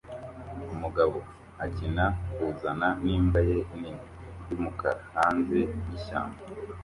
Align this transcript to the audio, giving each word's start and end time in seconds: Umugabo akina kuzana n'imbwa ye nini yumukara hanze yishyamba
Umugabo 0.73 1.17
akina 1.63 2.05
kuzana 2.33 2.87
n'imbwa 3.03 3.39
ye 3.49 3.57
nini 3.79 4.05
yumukara 4.49 5.01
hanze 5.13 5.59
yishyamba 5.89 6.39